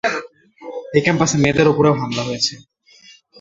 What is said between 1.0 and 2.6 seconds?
ক্যাম্পাসে মেয়েদের ওপরেও হামলা হয়েছে।